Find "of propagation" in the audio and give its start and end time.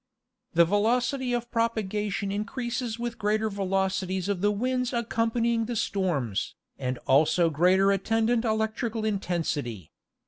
1.31-2.31